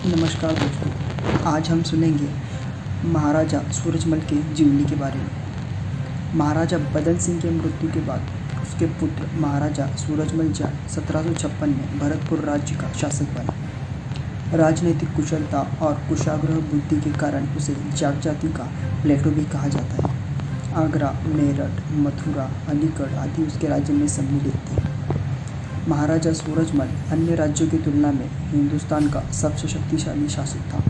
नमस्कार 0.00 0.52
दोस्तों, 0.52 0.90
आज 1.46 1.68
हम 1.70 1.82
सुनेंगे 1.82 2.28
महाराजा 3.08 3.58
सूरजमल 3.72 4.20
के 4.20 4.36
जीवनी 4.54 4.84
के 4.84 4.96
बारे 4.96 5.18
में। 5.18 6.36
महाराजा 6.36 6.78
बदन 6.94 7.18
सिंह 7.18 7.40
के 7.40 7.50
मृत्यु 7.50 7.90
के 7.92 8.00
बाद 8.00 8.30
उसके 8.62 8.86
पुत्र 9.00 9.28
महाराजा 9.40 9.86
सूरजमल 9.96 10.52
जाट 10.52 10.88
सत्रह 10.90 11.22
सौ 11.22 11.34
छप्पन 11.34 11.70
में 11.70 11.98
भरतपुर 11.98 12.44
राज्य 12.44 12.74
का 12.74 12.92
शासक 12.92 13.34
बना। 13.34 14.56
राजनीतिक 14.56 15.14
कुशलता 15.16 15.60
और 15.82 16.00
कुशाग्रह 16.08 16.60
बुद्धि 16.70 17.00
के 17.00 17.12
कारण 17.18 17.48
उसे 17.56 17.76
जाट 17.96 18.20
जाति 18.20 18.48
का 18.48 18.70
प्लेटो 19.02 19.30
भी 19.30 19.44
कहा 19.44 19.68
जाता 19.68 20.02
है। 20.02 20.84
आगरा, 20.84 21.12
मेरठ, 21.26 21.82
मथुरा, 21.98 22.50
अलीगढ़ 22.68 23.14
आदि 23.16 23.42
उसके 23.42 23.68
राज्य 23.68 23.92
में 23.92 24.08
सम्मिलित 24.08 24.56
थे। 24.70 24.89
महाराजा 25.90 26.32
सूरजमल 26.32 26.88
अन्य 27.12 27.34
राज्यों 27.34 27.68
की 27.68 27.78
तुलना 27.78 28.10
में 28.12 28.28
हिंदुस्तान 28.50 29.08
का 29.10 29.20
सबसे 29.32 29.68
शक्तिशाली 29.68 30.28
शासक 30.28 30.58
था। 30.58 30.82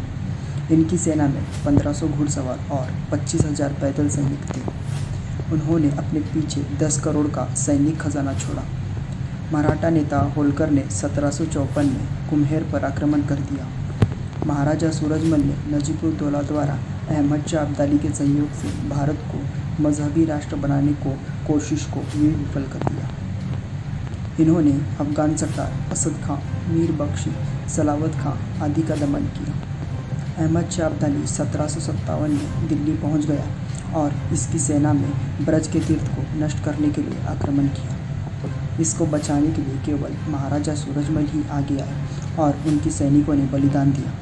इनकी 0.75 0.99
सेना 0.99 1.29
में 1.29 1.47
1500 1.67 2.09
घुड़सवार 2.09 2.59
और 2.71 2.91
25,000 3.13 3.73
पैदल 3.73 4.09
सैनिक 4.09 4.45
थे। 4.51 4.61
उन्होंने 5.53 5.91
अपने 5.91 6.21
पीछे 6.21 6.65
10 6.79 7.01
करोड़ 7.01 7.27
का 7.27 7.45
सैनिक 7.55 8.01
खजाना 8.01 8.35
छोड़ा। 8.35 8.65
मराठा 9.53 9.91
नेता 9.91 10.19
होलकर 10.37 10.71
ने 10.71 10.85
सत्रह 10.91 11.31
में 11.77 12.29
कुम्हेर 12.31 12.63
पर 12.63 12.85
आक्रमण 12.85 13.23
कर 13.23 13.41
दिया। 13.53 13.69
महाराजा 14.47 14.91
सूरजमल 14.91 15.41
ने 15.41 15.77
नजीबुल 15.77 16.13
दौला 16.13 16.43
द्वारा 16.43 16.79
अहमद 17.09 17.47
शाह 17.47 17.65
अब्दाली 17.65 17.99
के 17.99 18.09
सहयोग 18.09 18.53
से 18.53 18.89
भारत 18.89 19.25
को 19.33 19.43
मजहबी 19.83 20.25
राष्ट्र 20.25 20.57
बनाने 20.57 20.93
को 20.93 21.19
कोशिश 21.49 21.87
को 21.87 22.01
भी 22.01 22.29
विफल 22.29 22.63
कर 22.63 22.89
दिया। 22.91 23.11
इन्होंने 24.41 24.73
अफगान 25.01 25.37
सरदार 25.37 25.73
असद 25.93 26.21
खां, 26.25 26.37
मीर 26.69 26.93
बख्शी, 26.93 27.31
सलावत 27.69 28.15
खां 28.15 28.33
आदि 28.65 28.83
का 28.83 28.95
दमन 28.97 29.25
किया। 29.37 29.55
अहमद 30.37 30.71
शाह 30.71 30.87
अब्दाली 30.87 31.27
सत्रह 31.27 31.67
सौ 31.67 31.81
सत्तावन 31.81 32.31
में 32.31 32.69
दिल्ली 32.69 32.93
पहुँच 32.99 33.27
गया 33.27 33.45
और 33.95 34.15
इसकी 34.33 34.59
सेना 34.59 34.93
में 34.93 35.11
ब्रज 35.47 35.67
के 35.67 35.81
तीर्थ 35.81 36.15
को 36.17 36.23
नष्ट 36.41 36.65
करने 36.65 36.89
के 36.89 37.03
लिए 37.03 37.25
आक्रमण 37.29 37.69
किया। 37.79 37.99
इसको 38.81 39.07
बचाने 39.07 39.47
के 39.47 39.63
लिए 39.63 39.79
केवल 39.87 40.17
महाराजा 40.29 40.75
सूरजमल 40.75 41.27
ही 41.27 41.43
आगे 41.53 41.79
आए 41.81 41.97
और 42.39 42.63
उनकी 42.67 42.91
सैनिकों 42.91 43.35
ने 43.35 43.45
बलिदान 43.47 43.93
दिया। 43.93 44.13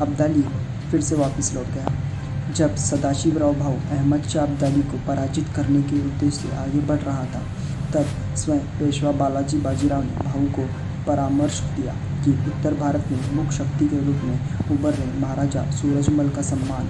अब्दाली 0.00 0.44
फिर 0.90 1.00
से 1.00 1.16
वापस 1.16 1.52
लौट 1.54 1.74
गया। 1.74 1.94
जब 2.54 2.76
सदाशिवराव 2.76 3.54
भाऊ 3.54 3.74
अहमद 3.90 4.22
शाह 4.28 4.44
अब्दाली 4.44 4.82
को 4.82 4.98
पराजित 5.06 5.48
करने 5.56 5.82
के 5.82 6.00
उद्देश्य 6.06 6.40
से 6.40 6.56
आगे 6.56 6.80
बढ़ 6.86 7.00
रहा 7.00 7.24
था 7.24 7.42
तब 7.94 8.36
स्वयं 8.36 8.58
पेशवा 8.58 9.12
बालाजी 9.12 9.58
बाजीराव 9.58 10.02
ने 10.02 10.24
भाऊ 10.24 10.46
को 10.46 10.62
परामर्श 11.06 11.60
दिया 11.60 11.94
कि 12.24 12.30
उत्तर 12.30 12.74
भारत 12.74 13.04
में 13.12 13.32
मुख्य 13.32 13.56
शक्ति 13.56 13.88
के 13.88 13.96
रूप 13.96 14.20
में 14.24 14.38
उभर 14.70 14.94
रहे 14.94 15.20
महाराजा 15.20 15.70
सूरजमल 15.70 16.28
का 16.28 16.42
सम्मान 16.42 16.88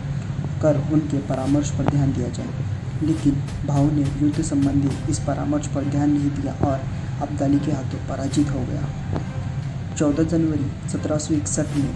कर 0.62 0.76
उनके 0.92 1.18
परामर्श 1.18 1.70
पर 1.70 1.84
ध्यान 1.84 2.12
दिया 2.12 2.28
जाए। 2.28 3.06
लेकिन 3.06 3.42
भाऊ 3.66 3.90
ने 3.90 4.02
युद्ध 4.22 4.42
संबंधी 4.42 4.90
इस 5.10 5.18
परामर्श 5.18 5.66
पर 5.66 5.84
ध्यान 5.84 6.10
नहीं 6.10 6.30
दिया 6.30 6.52
और 6.66 6.80
अब्दाली 7.22 7.58
के 7.58 7.72
हाथों 7.72 7.98
पराजित 8.08 8.50
हो 8.50 8.60
गया। 8.60 8.88
14 9.96 10.24
जनवरी 10.24 10.88
सत्रह 10.88 11.36
इकसठ 11.36 11.76
में 11.76 11.94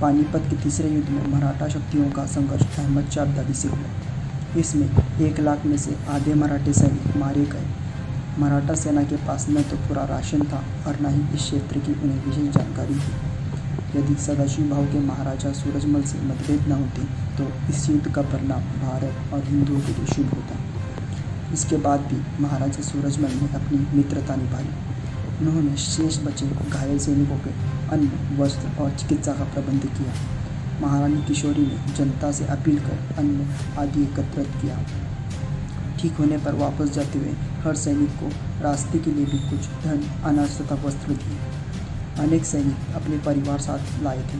पानीपत 0.00 0.46
के 0.50 0.56
तीसरे 0.56 0.88
युद्ध 0.88 1.08
में 1.08 1.26
मराठा 1.34 1.68
शक्तियों 1.68 2.10
का 2.10 2.26
संघर्ष 2.26 2.78
अहमद 2.78 3.10
शाह 3.10 3.24
अब्दाली 3.24 3.54
से 3.54 3.68
हुआ। 3.68 4.58
इसमें 4.58 4.88
एक 5.20 5.40
लाख 5.40 5.66
में 5.66 5.76
से 5.76 5.96
आधे 6.08 6.34
मराठे 6.34 6.72
सैनिक 6.72 7.16
मारे 7.16 7.44
गए। 7.44 7.85
मराठा 8.38 8.74
सेना 8.74 9.02
के 9.02 9.16
पास 9.26 9.46
न 9.50 9.62
तो 9.62 9.76
पूरा 9.86 10.04
राशन 10.06 10.42
था 10.46 10.62
और 10.86 11.00
न 11.02 11.12
ही 11.12 11.20
इस 11.34 11.42
क्षेत्र 11.42 11.78
की 11.78 11.92
उन्हें 11.94 12.24
विशेष 12.24 12.54
जानकारी 12.54 12.94
थी। 12.96 13.98
यदि 13.98 14.14
सदाशिव 14.22 14.68
भाव 14.70 14.86
के 14.86 15.00
महाराजा 15.02 15.52
सूरजमल 15.54 16.02
से 16.04 16.18
मतभेद 16.22 16.68
न 16.68 16.72
होते 16.72 17.02
तो 17.36 17.44
इस 17.70 17.88
युद्ध 17.90 18.12
का 18.14 18.22
परिणाम 18.24 18.62
भारत 18.80 19.32
और 19.34 19.44
हिंदुओं 19.44 19.80
के 19.80 19.92
लिए 19.92 20.14
शुभ 20.14 20.34
होता। 20.34 20.58
इसके 21.54 21.76
बाद 21.86 22.00
भी 22.10 22.20
महाराजा 22.42 22.82
सूरजमल 22.82 23.32
ने 23.32 23.48
अपनी 23.54 23.78
मित्रता 23.94 24.36
निभाई। 24.36 24.68
उन्होंने 25.40 25.76
शेष 25.78 26.18
बचे 26.24 26.46
घायल 26.68 26.98
सैनिकों 26.98 27.38
के 27.38 27.50
अन्न 27.92 28.36
वस्त्र 28.38 28.82
और 28.82 28.90
चिकित्सा 28.92 29.32
का 29.32 29.44
प्रबंध 29.54 29.86
किया। 29.88 30.12
महारानी 30.80 31.22
किशोरी 31.24 31.66
ने 31.66 31.94
जनता 31.94 32.30
से 32.32 32.46
अपील 32.52 32.78
कर 32.80 33.18
अन्न 33.18 33.48
आदि 33.78 34.02
एकत्रित 34.02 34.48
किया। 34.62 34.78
ठीक 35.98 36.12
होने 36.12 36.38
पर 36.38 36.54
वापस 36.56 36.90
जाते 36.92 37.18
हुए 37.18 37.34
हर 37.66 37.76
सैनिक 37.76 38.10
को 38.10 38.28
रास्ते 38.62 38.98
के 38.98 39.10
लिए 39.10 39.24
भी 39.24 39.38
कुछ 39.50 39.60
धन, 39.84 40.02
अनाज 40.24 40.60
तथा 40.60 40.74
वस्त्र 40.74 41.12
दिए 41.12 41.38
अनेक 42.18 42.44
सैनिक 42.44 42.94
अपने 42.94 43.18
परिवार 43.18 43.58
साथ 43.58 44.02
लाए 44.02 44.18
थे। 44.18 44.38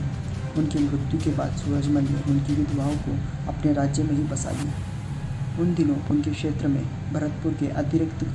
उनकी 0.59 0.79
मृत्यु 0.79 1.19
के 1.19 1.31
बाद 1.31 1.51
सूरजमल 1.51 2.01
ने 2.01 2.21
उनकी 2.31 2.55
विधवाओं 2.55 2.95
को 2.97 3.17
अपने 3.51 3.73
राज्य 3.73 4.03
में 4.03 4.11
ही 4.11 4.23
बसा 4.23 4.51
लिया। 4.51 5.61
उन 5.61 5.73
दिनों 5.75 5.95
उनके 6.11 6.31
क्षेत्र 6.31 6.67
में 6.67 6.83
भरतपुर 7.13 7.53
के 7.53 7.67
अतिरिक्त 7.67 8.25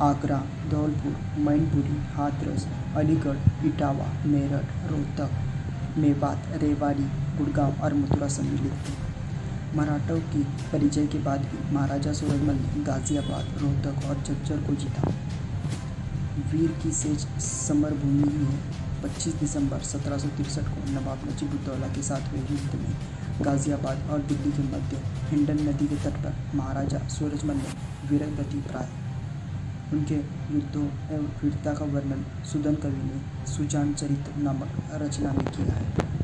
आगरा, 0.00 0.42
धौलपुर, 0.70 1.16
मैनपुरी, 1.38 1.98
हाथरस, 2.14 2.66
अलीगढ़, 2.96 3.66
इटावा, 3.66 4.06
मेरठ, 4.26 4.90
रोहतक, 4.90 5.30
मेवात, 5.98 6.48
रेवाड़ी, 6.62 7.04
गुड़गांव 7.38 7.82
और 7.82 7.94
मथुरा 7.94 8.28
सम्मिलित 8.28 8.72
थे। 8.72 9.05
मराठों 9.76 10.18
की 10.18 10.42
परिचय 10.72 11.06
के 11.06 11.18
बाद 11.18 11.40
भी 11.40 11.74
महाराजा 11.74 12.12
सूरजमल 12.12 12.54
ने 12.54 12.82
गाजियाबाद, 12.84 13.46
रोहतक 13.58 14.04
और 14.08 14.22
झज्जर 14.22 14.56
को 14.56 14.74
जीता। 14.74 15.10
वीर 16.52 16.70
की 16.82 16.92
सेज 16.92 17.26
समर 17.40 17.94
भूमि 17.94 18.30
में 18.34 18.58
25 19.02 19.34
दिसंबर 19.40 19.82
सत्रह 19.82 20.16
को 20.18 20.92
नवाब 20.92 21.28
नजीबुद्दौला 21.28 21.88
के 21.88 22.02
साथ 22.02 22.32
हुए 22.32 22.40
युद्ध 22.40 22.74
में 22.74 22.96
गाजियाबाद 23.42 24.10
और 24.10 24.22
दिल्ली 24.22 24.52
के 24.52 24.62
मध्य 24.62 25.02
हिंडन 25.28 25.62
नदी 25.68 25.86
के 25.86 25.96
तट 25.96 26.18
पर 26.24 26.34
महाराजा 26.54 27.06
सूरजमल 27.08 27.54
ने 27.54 28.08
वीरगति 28.08 28.60
प्राय। 28.68 28.88
उनके 29.92 30.14
युद्धों 30.54 30.86
एवं 31.14 31.28
वीरता 31.42 31.74
का 31.74 31.84
वर्णन 31.84 32.24
सुदन 32.52 32.74
कवि 32.74 33.02
ने 33.04 33.46
सुजान 33.52 33.94
चरित्र 33.94 34.42
नामक 34.42 34.82
रचना 35.02 35.32
में 35.32 35.44
किया 35.46 35.74
है। 35.74 36.15